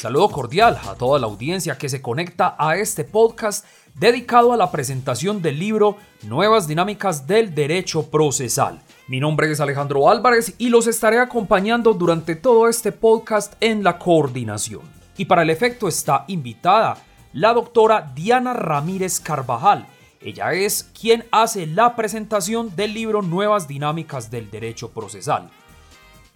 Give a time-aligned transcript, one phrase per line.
[0.00, 4.70] Saludo cordial a toda la audiencia que se conecta a este podcast dedicado a la
[4.70, 8.80] presentación del libro Nuevas Dinámicas del Derecho Procesal.
[9.08, 13.98] Mi nombre es Alejandro Álvarez y los estaré acompañando durante todo este podcast en la
[13.98, 14.80] coordinación.
[15.18, 16.96] Y para el efecto está invitada
[17.34, 19.86] la doctora Diana Ramírez Carvajal.
[20.22, 25.50] Ella es quien hace la presentación del libro Nuevas Dinámicas del Derecho Procesal.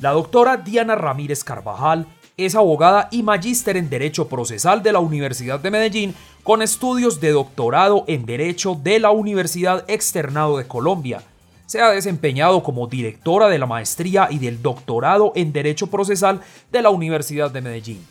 [0.01, 2.06] La doctora Diana Ramírez Carvajal
[2.37, 7.30] es abogada y magíster en Derecho Procesal de la Universidad de Medellín, con estudios de
[7.30, 11.23] doctorado en Derecho de la Universidad Externado de Colombia.
[11.66, 16.41] Se ha desempeñado como directora de la maestría y del doctorado en Derecho Procesal
[16.73, 18.05] de la Universidad de Medellín.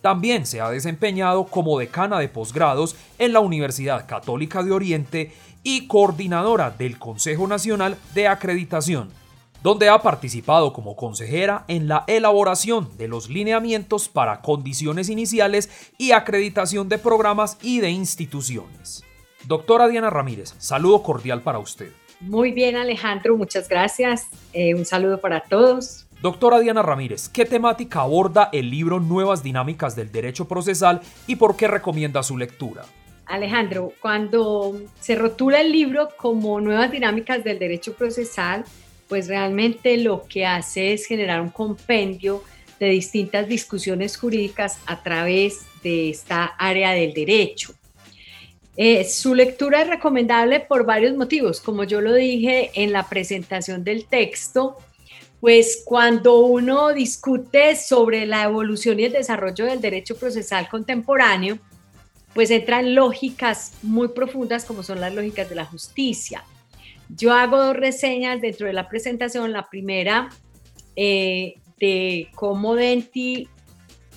[0.00, 5.86] También se ha desempeñado como decana de posgrados en la Universidad Católica de Oriente y
[5.86, 9.23] coordinadora del Consejo Nacional de Acreditación
[9.64, 16.12] donde ha participado como consejera en la elaboración de los lineamientos para condiciones iniciales y
[16.12, 19.04] acreditación de programas y de instituciones.
[19.46, 21.90] Doctora Diana Ramírez, saludo cordial para usted.
[22.20, 24.26] Muy bien Alejandro, muchas gracias.
[24.52, 26.06] Eh, un saludo para todos.
[26.20, 31.56] Doctora Diana Ramírez, ¿qué temática aborda el libro Nuevas Dinámicas del Derecho Procesal y por
[31.56, 32.84] qué recomienda su lectura?
[33.24, 38.66] Alejandro, cuando se rotula el libro como Nuevas Dinámicas del Derecho Procesal,
[39.08, 42.42] pues realmente lo que hace es generar un compendio
[42.80, 47.74] de distintas discusiones jurídicas a través de esta área del derecho.
[48.76, 53.84] Eh, su lectura es recomendable por varios motivos, como yo lo dije en la presentación
[53.84, 54.76] del texto,
[55.40, 61.58] pues cuando uno discute sobre la evolución y el desarrollo del derecho procesal contemporáneo,
[62.32, 66.44] pues entran lógicas muy profundas como son las lógicas de la justicia,
[67.08, 69.52] yo hago dos reseñas dentro de la presentación.
[69.52, 70.30] La primera
[70.96, 73.48] eh, de cómo Denti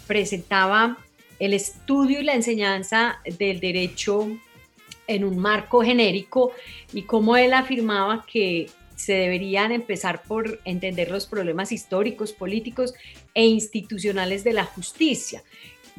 [0.05, 0.97] presentaba
[1.39, 4.27] el estudio y la enseñanza del derecho
[5.07, 6.51] en un marco genérico
[6.93, 12.95] y cómo él afirmaba que se deberían empezar por entender los problemas históricos, políticos
[13.35, 15.43] e institucionales de la justicia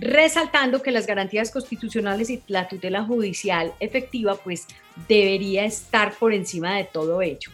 [0.01, 4.67] resaltando que las garantías constitucionales y la tutela judicial efectiva pues
[5.09, 7.51] debería estar por encima de todo ello.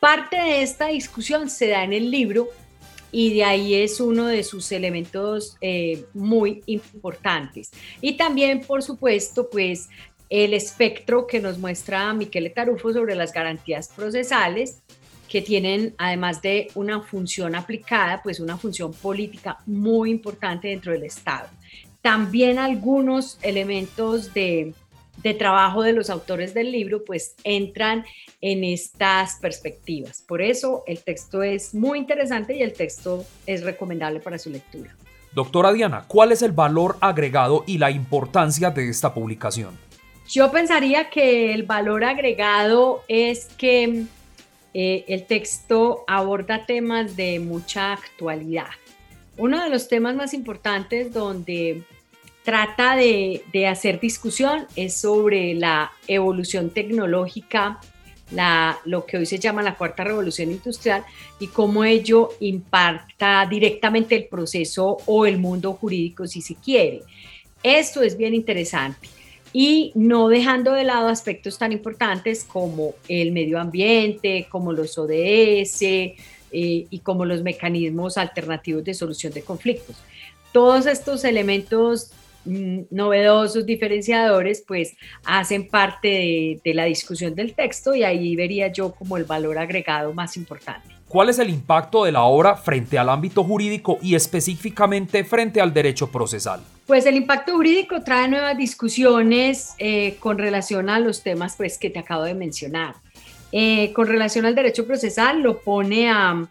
[0.00, 2.48] Parte de esta discusión se da en el libro
[3.10, 7.70] y de ahí es uno de sus elementos eh, muy importantes.
[8.00, 9.88] Y también, por supuesto, pues
[10.28, 14.82] el espectro que nos muestra Miquel Tarufo sobre las garantías procesales,
[15.28, 21.04] que tienen, además de una función aplicada, pues una función política muy importante dentro del
[21.04, 21.48] Estado.
[22.04, 24.74] También algunos elementos de,
[25.38, 28.04] trabajo de los autores del libro pues entran
[28.42, 30.20] en estas perspectivas.
[30.20, 34.94] Por eso el texto es muy interesante y el texto es recomendable para su lectura.
[35.32, 39.78] Doctora Diana, ¿cuál es el valor agregado y la importancia de esta publicación?
[40.28, 44.04] Yo pensaría que el valor agregado es que
[44.74, 48.68] eh, el texto aborda temas de mucha actualidad.
[49.38, 51.82] Uno de los temas más importantes donde
[52.44, 57.80] trata de, hacer discusión es sobre la evolución tecnológica,
[58.30, 61.04] la, lo que hoy se llama la cuarta revolución industrial
[61.40, 67.00] y cómo ello impacta directamente el proceso o el mundo jurídico si se quiere.
[67.62, 69.08] Esto es bien interesante
[69.54, 75.82] y no dejando de lado aspectos tan importantes como el medio ambiente, como los ODS
[75.82, 76.16] eh,
[76.50, 79.96] y como los mecanismos alternativos de solución de conflictos.
[80.52, 82.12] Todos estos elementos
[82.44, 89.16] novedosos, diferenciadores, pues hacen parte de, la discusión del texto y ahí vería yo como
[89.16, 90.88] el valor agregado más importante.
[91.08, 95.72] ¿Cuál es el impacto de la obra frente al ámbito jurídico y específicamente frente al
[95.72, 96.60] derecho procesal?
[96.86, 101.88] Pues el impacto jurídico trae nuevas discusiones eh, con relación a los temas pues, que
[101.88, 102.96] te acabo de mencionar.
[103.52, 106.48] Eh, con relación al derecho procesal lo pone a,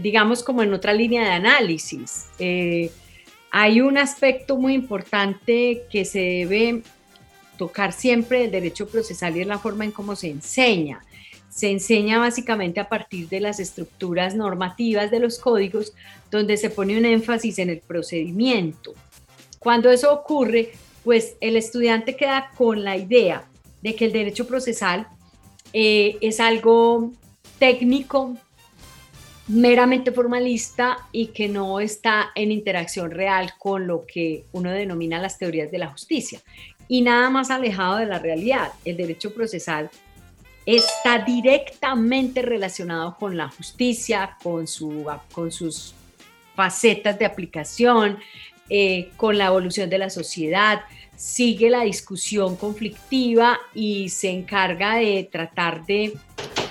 [0.00, 2.28] digamos, como en otra línea de análisis.
[2.38, 2.90] Eh,
[3.50, 6.82] hay un aspecto muy importante que se debe
[7.58, 11.04] tocar siempre del derecho procesal y es la forma en cómo se enseña.
[11.50, 15.92] Se enseña básicamente a partir de las estructuras normativas de los códigos,
[16.30, 18.94] donde se pone un énfasis en el procedimiento.
[19.58, 20.72] Cuando eso ocurre,
[21.04, 23.44] pues el estudiante queda con la idea
[23.82, 25.08] de que el derecho procesal
[25.72, 27.12] eh, es algo
[27.58, 28.36] técnico,
[29.50, 35.38] meramente formalista y que no está en interacción real con lo que uno denomina las
[35.38, 36.40] teorías de la justicia.
[36.86, 38.72] Y nada más alejado de la realidad.
[38.84, 39.90] El derecho procesal
[40.66, 45.94] está directamente relacionado con la justicia, con, su, con sus
[46.54, 48.18] facetas de aplicación,
[48.68, 50.82] eh, con la evolución de la sociedad,
[51.16, 56.12] sigue la discusión conflictiva y se encarga de tratar de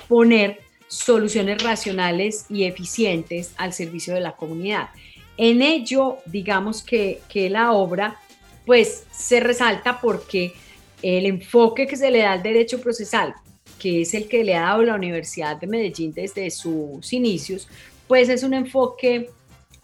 [0.08, 4.90] poner soluciones racionales y eficientes al servicio de la comunidad.
[5.38, 8.20] En ello, digamos que, que la obra
[8.66, 10.54] pues se resalta porque
[11.02, 13.34] el enfoque que se le da al derecho procesal,
[13.80, 17.70] que es el que le ha dado la Universidad de Medellín desde sus inicios,
[18.08, 19.30] pues es un enfoque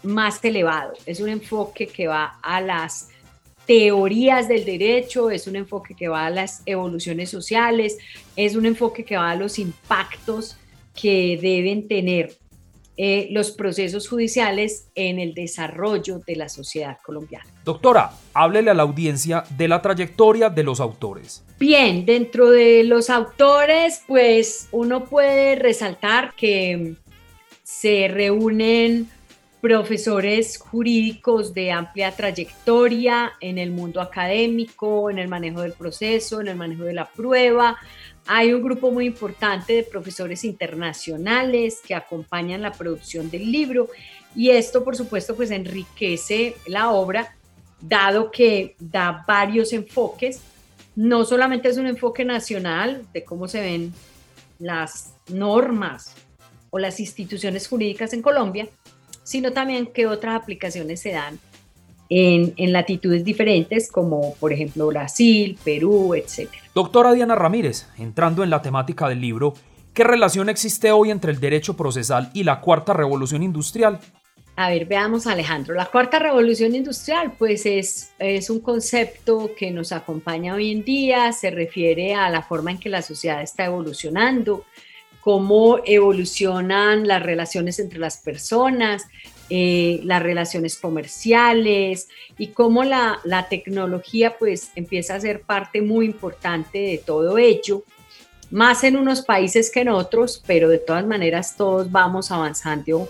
[0.04, 3.10] más elevado, es un enfoque que va a las
[3.66, 7.98] teorías del derecho, es un enfoque que va a las evoluciones sociales,
[8.36, 10.58] es un enfoque que va a los impactos
[11.00, 12.36] que deben tener
[12.98, 17.46] eh, los procesos judiciales en el desarrollo de la sociedad colombiana.
[17.66, 21.44] Doctora, háblele a la audiencia de la trayectoria de los autores.
[21.60, 26.96] Bien, dentro de los autores, pues uno puede resaltar que
[27.64, 29.10] se reúnen
[29.60, 36.50] profesores jurídicos de amplia trayectoria en el mundo académico, en el manejo del proceso, en
[36.50, 37.76] el manejo de la prueba.
[38.28, 43.90] Hay un grupo muy importante de profesores internacionales que acompañan la producción del libro
[44.36, 47.36] y esto, por supuesto, pues enriquece la obra,
[47.80, 50.42] dado que da varios enfoques.
[50.96, 53.94] No solamente es un enfoque nacional de cómo se ven
[54.58, 56.16] las normas
[56.72, 58.68] o las instituciones jurídicas en Colombia,
[59.24, 61.40] sino también qué otras aplicaciones se dan
[62.10, 66.50] en, en, latitudes diferentes, como por ejemplo Brasil, Perú, etc.
[66.74, 69.54] Doctora Diana Ramírez, entrando en la temática del libro,
[69.94, 74.00] ¿qué relación existe hoy entre el derecho procesal y la cuarta revolución industrial?
[74.58, 75.76] A ver, veamos Alejandro.
[75.76, 81.34] La cuarta revolución industrial, pues es, es un concepto que nos acompaña hoy en día,
[81.34, 84.64] se refiere a la forma en que la sociedad está evolucionando,
[85.20, 89.08] cómo evolucionan las relaciones entre las personas,
[89.50, 96.08] eh, las relaciones comerciales y cómo la, la, tecnología pues empieza a ser parte muy
[96.08, 97.84] importante de todo ello,
[98.50, 103.08] más en unos países que en otros, pero de todas maneras todos vamos avanzando,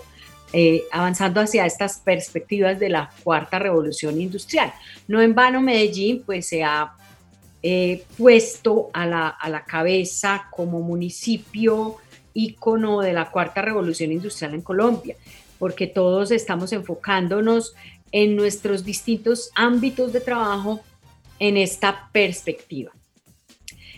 [0.52, 4.72] eh, avanzando hacia estas perspectivas de la cuarta revolución industrial.
[5.08, 6.92] No en vano Medellín pues se ha
[7.62, 11.96] eh, puesto a la, a la cabeza como municipio
[12.34, 15.16] ícono de la cuarta revolución industrial en Colombia,
[15.58, 17.74] porque todos estamos enfocándonos
[18.12, 20.80] en nuestros distintos ámbitos de trabajo
[21.38, 22.92] en esta perspectiva.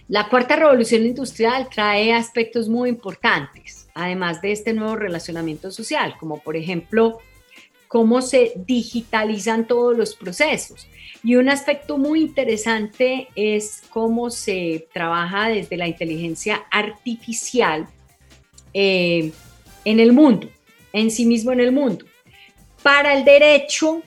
[0.09, 6.39] La cuarta revolución industrial trae aspectos muy importantes, además de este nuevo relacionamiento social, como
[6.39, 7.19] por ejemplo
[7.89, 10.87] cómo se digitalizan todos los procesos.
[11.23, 17.89] Y un aspecto muy interesante es cómo se trabaja desde la inteligencia artificial
[18.73, 19.33] eh,
[19.85, 20.49] en el mundo,
[20.93, 22.05] en sí mismo en el mundo.
[22.83, 24.03] Para el derecho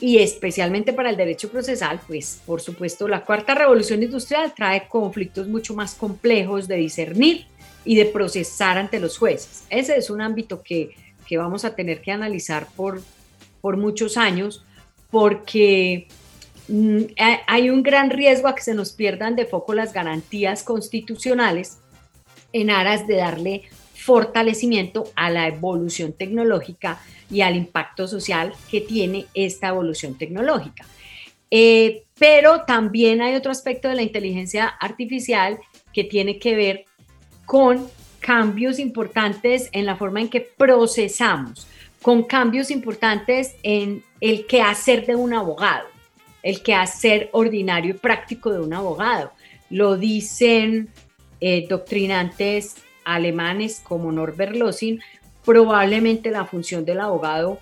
[0.00, 5.48] y especialmente para el derecho procesal, pues por supuesto la cuarta revolución industrial trae conflictos
[5.48, 7.46] mucho más complejos de discernir
[7.84, 9.64] y de procesar ante los jueces.
[9.70, 10.94] Ese es un ámbito que,
[11.26, 13.02] que vamos a tener que analizar por,
[13.60, 14.64] por muchos años
[15.10, 16.06] porque
[16.68, 17.02] mm,
[17.46, 21.78] hay un gran riesgo a que se nos pierdan de foco las garantías constitucionales
[22.52, 23.62] en aras de darle
[24.08, 26.98] fortalecimiento a la evolución tecnológica
[27.30, 30.86] y al impacto social que tiene esta evolución tecnológica.
[31.50, 35.58] Eh, pero también hay otro aspecto de la inteligencia artificial
[35.92, 36.86] que tiene que ver
[37.44, 37.86] con
[38.18, 41.66] cambios importantes en la forma en que procesamos,
[42.00, 45.86] con cambios importantes en el quehacer de un abogado,
[46.42, 49.32] el quehacer ordinario y práctico de un abogado.
[49.68, 50.88] Lo dicen
[51.42, 52.76] eh, doctrinantes
[53.08, 55.00] alemanes como Norbert Lossing,
[55.44, 57.58] probablemente la función del abogado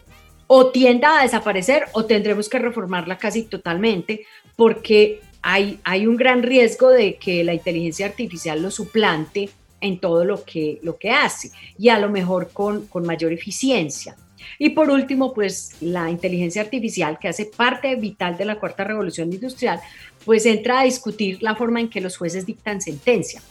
[0.49, 4.27] o tienda a desaparecer o tendremos que reformarla casi totalmente
[4.57, 9.49] porque hay, hay un gran riesgo de que la inteligencia artificial lo suplante
[9.81, 14.17] en todo lo que, lo que hace y a lo mejor con, con mayor eficiencia.
[14.59, 19.33] Y por último, pues la inteligencia artificial, que hace parte vital de la cuarta revolución
[19.33, 19.81] industrial,
[20.25, 23.43] pues entra a discutir la forma en que los jueces dictan sentencia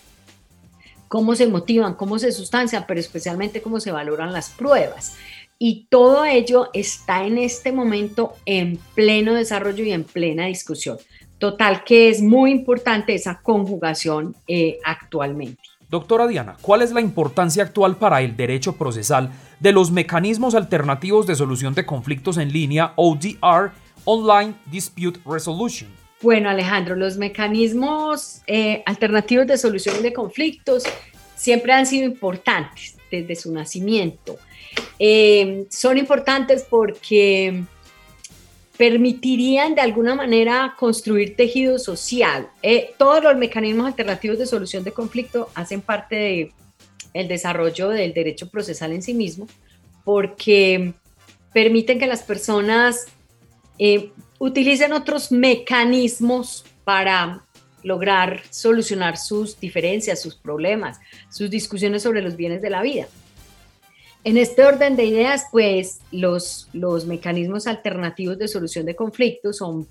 [1.07, 5.15] cómo se motivan, cómo se sustancian, pero especialmente cómo se valoran las pruebas.
[5.57, 10.97] Y todo ello está en este momento en pleno desarrollo y en plena discusión.
[11.37, 15.61] Total que es muy importante esa conjugación eh, actualmente.
[15.89, 21.27] Doctora Diana, ¿cuál es la importancia actual para el derecho procesal de los mecanismos alternativos
[21.27, 23.71] de solución de conflictos en línea, ODR,
[24.03, 26.04] Online Dispute Resolution?
[26.21, 30.83] Bueno, Alejandro, los mecanismos eh, alternativos de solución de conflictos
[31.35, 34.37] siempre han sido importantes desde su nacimiento.
[34.97, 37.63] Eh, son importantes porque
[38.77, 42.49] permitirían de alguna manera construir tejido social.
[42.61, 46.51] Eh, todos los mecanismos alternativos de solución de conflicto hacen parte del
[47.13, 49.47] el desarrollo del derecho procesal en sí mismo,
[50.03, 50.93] porque
[51.53, 53.05] permiten que las personas
[54.39, 57.43] utilicen otros mecanismos para
[57.83, 60.99] lograr solucionar sus diferencias, sus problemas,
[61.29, 63.07] sus discusiones sobre los bienes de la vida.
[64.23, 69.87] En este orden de ideas, pues los, los mecanismos alternativos de solución de conflictos son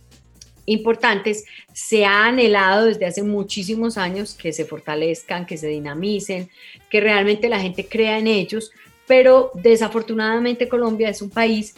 [0.66, 1.44] importantes.
[1.72, 6.50] Se ha anhelado desde hace muchísimos años que se fortalezcan, que se dinamicen,
[6.90, 8.72] que realmente la gente crea en ellos,
[9.06, 11.76] pero desafortunadamente Colombia es un país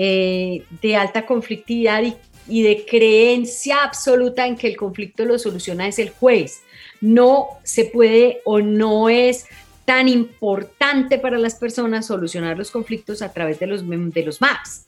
[0.00, 2.04] eh, de alta conflictividad
[2.46, 6.62] y, de creencia absoluta en que el conflicto lo soluciona es el juez.
[7.00, 9.46] No se puede o no es
[9.84, 14.84] tan importante para las personas solucionar los conflictos a través de los, de los MAPS.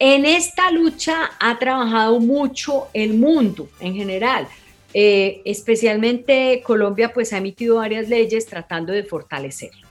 [0.00, 4.48] En esta lucha ha trabajado mucho el mundo en general.
[4.94, 9.86] Eh, especialmente Colombia pues ha emitido varias leyes tratando de fortalecerlo.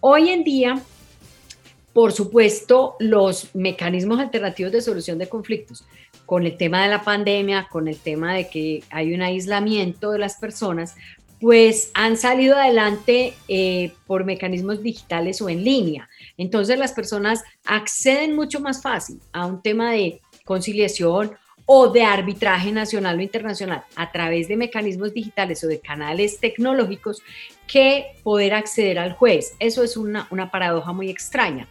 [0.00, 0.82] Hoy en día,
[1.92, 5.84] por supuesto, los mecanismos alternativos de solución de conflictos,
[6.26, 10.18] con el tema de la pandemia, con el tema de que hay un aislamiento de
[10.18, 10.94] las personas,
[11.40, 16.08] pues han salido adelante eh, por mecanismos digitales o en línea.
[16.36, 21.36] Entonces las personas acceden mucho más fácil a un tema de conciliación
[21.70, 27.22] o de arbitraje nacional o internacional a través de mecanismos digitales o de canales tecnológicos
[27.66, 29.54] que poder acceder al juez.
[29.58, 31.68] Eso es una, una paradoja muy extraña,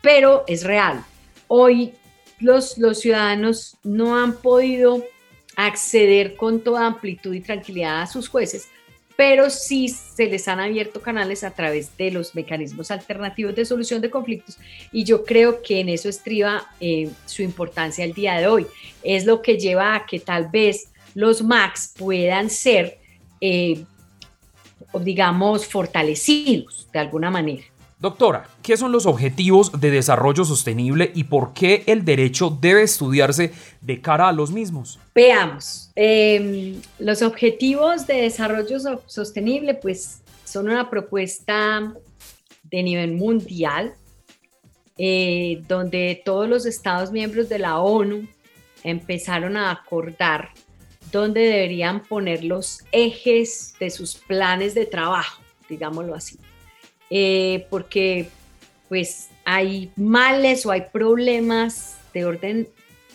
[0.00, 1.04] pero es real.
[1.46, 1.94] Hoy
[2.40, 5.04] los, los ciudadanos no han podido
[5.56, 8.68] acceder con toda amplitud y tranquilidad a sus jueces
[9.18, 14.00] pero sí se les han abierto canales a través de los mecanismos alternativos de solución
[14.00, 14.58] de conflictos
[14.92, 18.68] y yo creo que en eso estriba eh, su importancia el día de hoy.
[19.02, 23.00] Es lo que lleva a que tal vez los MAX puedan ser,
[23.40, 23.82] eh,
[25.00, 27.64] digamos, fortalecidos de alguna manera.
[28.00, 33.52] Doctora, ¿qué son los objetivos de desarrollo sostenible y por qué el derecho debe estudiarse
[33.80, 35.00] de cara a los mismos?
[35.16, 41.92] Veamos, em, los objetivos de desarrollo sostenible pues son una propuesta
[42.62, 43.94] de nivel mundial
[44.96, 48.28] eh, donde todos los estados miembros de la ONU
[48.84, 50.50] empezaron a acordar
[51.10, 56.38] dónde deberían poner los ejes de sus planes de trabajo, digámoslo así.
[57.10, 58.28] Eh, porque
[58.88, 62.68] pues hay males o hay problemas de orden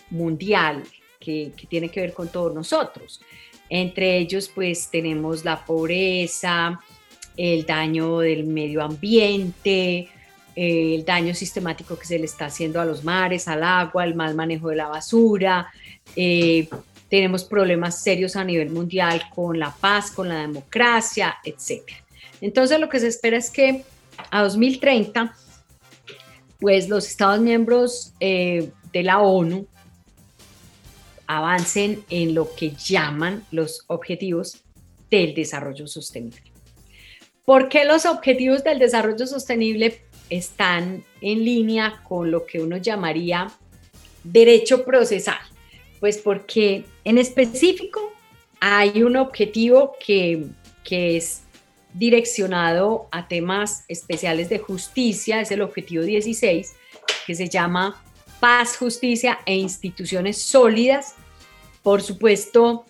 [0.09, 0.83] mundial
[1.19, 3.21] que, que tienen que ver con todos nosotros.
[3.69, 6.79] Entre ellos pues tenemos la pobreza,
[7.37, 10.09] el daño del medio ambiente,
[10.55, 14.35] el daño sistemático que se le está haciendo a los mares, al agua, el mal
[14.35, 15.71] manejo de la basura.
[16.15, 16.67] Eh,
[17.09, 22.02] tenemos problemas serios a nivel mundial con la paz, con la democracia, etcétera.
[22.41, 23.83] Entonces lo que se espera es que
[24.31, 25.35] a 2030,
[26.59, 29.67] pues los Estados miembros eh, de la ONU
[31.27, 34.63] avancen en lo que llaman los objetivos
[35.09, 36.41] del desarrollo sostenible.
[37.45, 43.51] ¿Por qué los objetivos del desarrollo sostenible están en línea con lo que uno llamaría
[44.23, 45.39] derecho procesal?
[45.99, 48.13] Pues porque en específico
[48.59, 50.47] hay un objetivo que,
[50.83, 51.42] que es
[51.93, 56.73] direccionado a temas especiales de justicia, es el objetivo 16,
[57.25, 58.01] que se llama
[58.39, 61.15] paz, justicia e instituciones sólidas.
[61.81, 62.85] Por supuesto,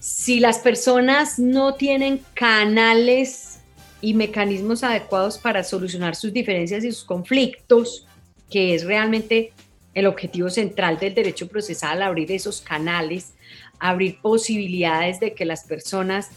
[0.00, 3.60] si las personas no tienen canales
[4.00, 8.06] y mecanismos adecuados para solucionar sus diferencias y sus conflictos,
[8.50, 9.52] que es realmente
[9.94, 13.34] el objetivo central del derecho procesal, abrir esos canales,
[13.80, 16.30] abrir posibilidades de que las personas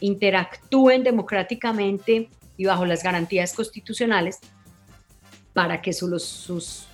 [0.00, 4.38] interactúen democráticamente y bajo las garantías constitucionales
[5.52, 6.22] para que sus,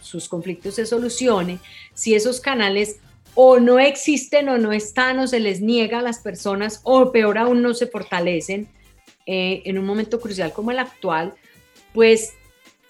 [0.00, 1.60] sus, conflictos se solucionen,
[1.92, 3.00] si esos canales
[3.34, 7.36] o no existen o no están o se les niega a las personas o peor
[7.36, 8.68] aún no se fortalecen
[9.26, 11.34] eh, en un momento crucial como el actual,
[11.92, 12.34] pues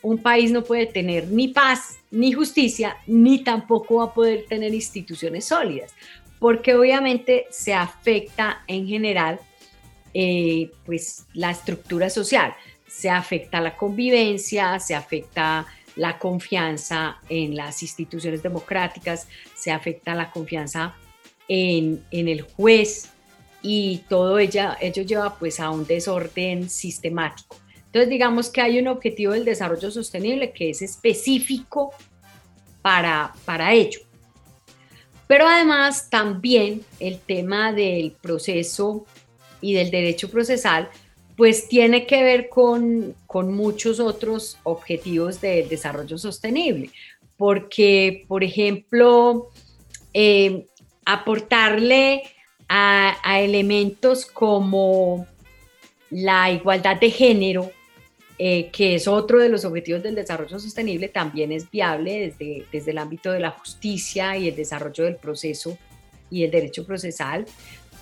[0.02, 4.74] un país no puede tener ni paz, ni justicia, ni tampoco va a poder tener
[4.74, 5.94] instituciones sólidas,
[6.38, 9.40] porque obviamente se afecta en general
[10.14, 12.54] eh, pues la estructura social.
[12.86, 15.66] Se afecta la convivencia, se afecta
[15.96, 20.94] la confianza en las instituciones democráticas, se afecta la confianza
[21.48, 23.10] en, el juez
[23.60, 27.56] y todo ella, ello lleva pues a un desorden sistemático.
[27.86, 31.92] Entonces digamos que hay un objetivo del desarrollo sostenible que es específico
[32.82, 34.00] para, para ello.
[35.26, 39.06] Pero además también el tema del proceso
[39.64, 40.90] y del derecho procesal,
[41.36, 46.90] pues tiene que ver con, muchos otros objetivos del desarrollo sostenible,
[47.38, 49.48] porque, por ejemplo,
[50.12, 50.66] eh,
[51.04, 52.22] aportarle
[52.68, 55.26] a, elementos como
[56.10, 57.70] la igualdad de género,
[58.38, 62.90] eh, que es otro de los objetivos del desarrollo sostenible, también es viable desde, desde
[62.90, 65.78] el ámbito de la justicia y el desarrollo del proceso
[66.30, 67.46] y el derecho procesal,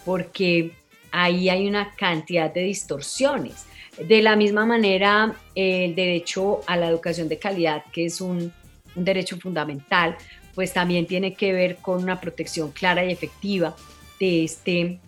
[0.05, 0.73] porque
[1.13, 3.67] ahí hay una cantidad de distorsiones.
[4.09, 8.53] De la misma manera, el derecho a la educación de calidad, que es un,
[8.95, 10.17] derecho fundamental,
[10.55, 13.75] pues también tiene que ver con una protección clara y efectiva
[14.21, 15.01] de este,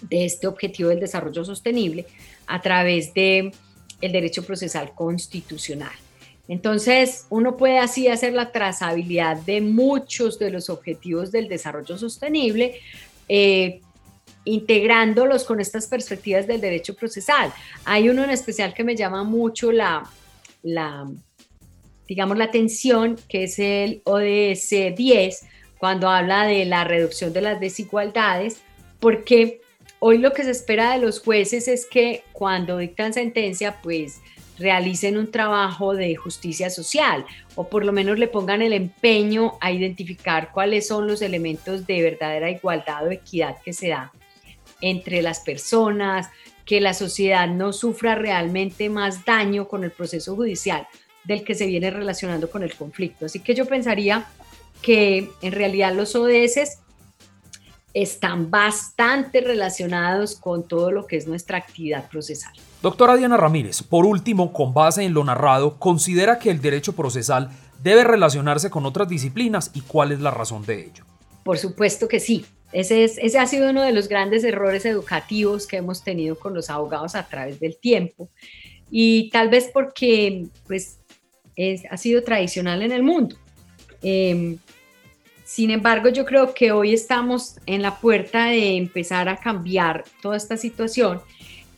[0.00, 2.06] de este objetivo del desarrollo sostenible
[2.48, 3.52] a través de
[4.00, 5.92] derecho procesal constitucional.
[6.48, 12.80] Entonces, uno puede así hacer la trazabilidad de muchos de los objetivos del desarrollo sostenible,
[13.28, 13.80] eh,
[14.44, 17.52] integrándolos con estas perspectivas del derecho procesal.
[17.84, 20.08] Hay uno en especial que me llama mucho la,
[20.62, 21.08] la
[22.08, 25.46] digamos, la atención, que es el ODS 10,
[25.78, 28.60] cuando habla de la reducción de las desigualdades,
[28.98, 29.60] porque
[29.98, 34.20] hoy lo que se espera de los jueces es que cuando dictan sentencia, pues
[34.58, 39.72] realicen un trabajo de justicia social o por lo menos le pongan el empeño a
[39.72, 44.12] identificar cuáles son los elementos de verdadera igualdad o equidad que se da
[44.80, 46.28] entre las personas,
[46.64, 50.86] que la sociedad no sufra realmente más daño con el proceso judicial
[51.24, 53.26] del que se viene relacionando con el conflicto.
[53.26, 54.26] Así que yo pensaría
[54.80, 56.78] que en realidad los ODS
[57.92, 62.52] están bastante relacionados con todo lo que es nuestra actividad procesal.
[62.82, 67.50] Doctora Diana Ramírez, por último, con base en lo narrado, ¿considera que el derecho procesal
[67.82, 71.04] debe relacionarse con otras disciplinas y cuál es la razón de ello?
[71.42, 72.46] Por supuesto que sí.
[72.72, 76.54] Ese, es, ese ha sido uno de los grandes errores educativos que hemos tenido con
[76.54, 78.28] los abogados a través del tiempo.
[78.90, 80.98] Y tal vez porque pues,
[81.56, 83.36] es, ha sido tradicional en el mundo.
[84.02, 84.58] Em,
[85.44, 90.36] sin embargo, yo creo que hoy estamos en la puerta de empezar a cambiar toda
[90.36, 91.20] esta situación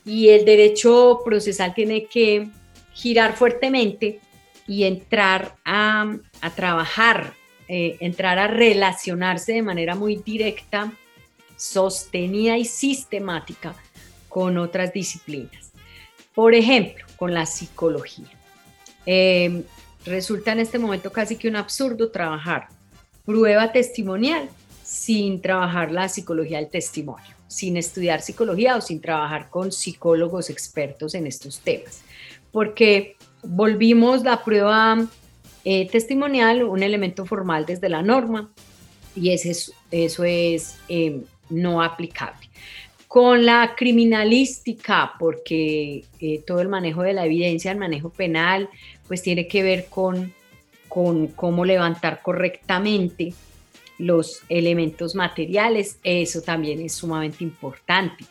[0.04, 2.48] y el derecho procesal tiene que
[2.92, 4.20] girar fuertemente
[4.66, 7.34] y entrar a, a trabajar
[7.68, 10.92] eh, entrar a relacionarse de manera muy directa,
[11.56, 13.74] sostenida y sistemática
[14.28, 15.72] con otras disciplinas.
[16.34, 18.30] Por ejemplo, con la psicología.
[19.06, 19.62] Em,
[20.04, 22.68] resulta en este momento casi que un absurdo trabajar
[23.24, 24.48] prueba testimonial
[24.82, 31.14] sin trabajar la psicología del testimonio, sin estudiar psicología o sin trabajar con psicólogos expertos
[31.14, 32.02] en estos temas,
[32.50, 35.06] porque volvimos la prueba
[35.64, 38.50] eh, testimonial un elemento formal desde la norma
[39.14, 41.20] y ese eso es eh,
[41.50, 42.48] no aplicable.
[43.06, 48.70] Con la criminalística, porque eh, todo el manejo de la evidencia, el manejo penal,
[49.06, 50.32] pues tiene que ver con,
[50.88, 53.34] con cómo levantar correctamente
[53.98, 58.24] los elementos materiales, eso también es sumamente importante.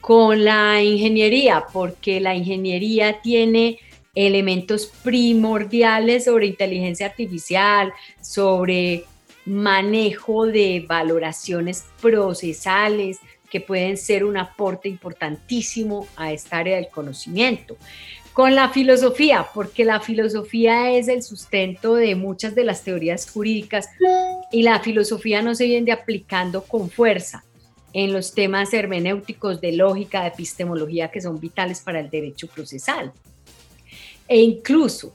[0.00, 3.78] Con la ingeniería, porque la ingeniería tiene
[4.14, 9.04] elementos primordiales sobre inteligencia artificial, sobre
[9.44, 13.18] manejo de valoraciones procesales
[13.50, 17.76] que pueden ser un aporte importantísimo a esta área del conocimiento.
[18.32, 23.88] Con la filosofía, porque la filosofía es el sustento de muchas de las teorías jurídicas
[24.50, 27.44] y la filosofía no se viene aplicando con fuerza
[27.92, 33.12] en los temas hermenéuticos de lógica, de epistemología que son vitales para el derecho procesal
[34.28, 35.14] e incluso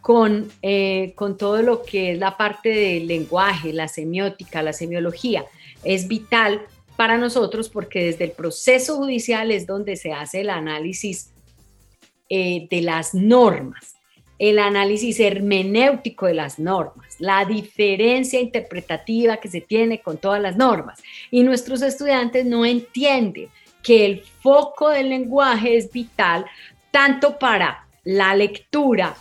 [0.00, 5.44] con, eh, con todo lo que es la parte del lenguaje, la semiótica, la semiología.
[5.84, 6.62] Es vital
[6.96, 11.30] para nosotros porque desde el proceso judicial es donde se hace el análisis
[12.30, 13.96] eh, de las normas,
[14.38, 20.56] el análisis hermenéutico de las normas, la diferencia interpretativa que se tiene con todas las
[20.56, 21.02] normas.
[21.30, 23.48] Y nuestros estudiantes no entienden
[23.82, 26.46] que el foco del lenguaje es vital
[26.90, 29.18] tanto para la lectura,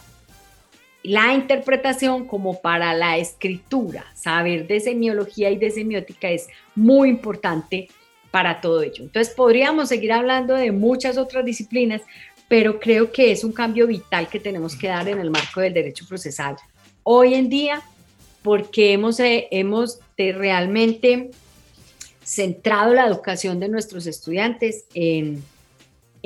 [1.03, 4.05] la interpretación como para la escritura.
[4.15, 7.89] Saber de semiología y de semiótica es muy importante
[8.31, 9.03] para todo ello.
[9.03, 12.01] Entonces podríamos seguir hablando de muchas otras disciplinas,
[12.47, 15.73] pero creo que es un cambio vital que tenemos que dar en el marco del
[15.73, 16.55] derecho procesal
[17.03, 17.81] hoy en día,
[18.41, 21.31] porque hemos, eh, hemos realmente
[22.23, 25.43] centrado la educación de nuestros estudiantes en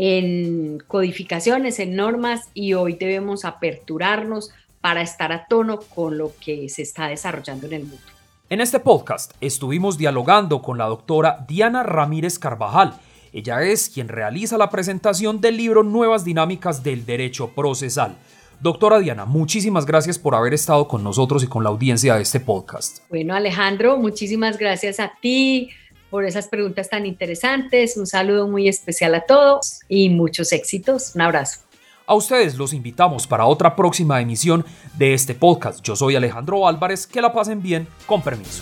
[0.03, 4.49] en codificaciones, en normas y hoy debemos aperturarnos
[4.81, 8.01] para estar a tono con lo que se está desarrollando en el mundo.
[8.49, 12.95] En este podcast estuvimos dialogando con la doctora Diana Ramírez Carvajal.
[13.31, 18.17] Ella es quien realiza la presentación del libro Nuevas Dinámicas del Derecho Procesal.
[18.59, 22.39] Doctora Diana, muchísimas gracias por haber estado con nosotros y con la audiencia de este
[22.39, 23.07] podcast.
[23.09, 25.69] Bueno, Alejandro, muchísimas gracias a ti
[26.11, 27.97] por esas preguntas tan interesantes.
[27.97, 31.15] Un saludo muy especial a todos y muchos éxitos.
[31.15, 31.61] Un abrazo.
[32.05, 34.65] A ustedes los invitamos para otra próxima emisión
[34.97, 35.81] de este podcast.
[35.81, 38.61] Yo soy Alejandro Álvarez, que la pasen bien, con permiso.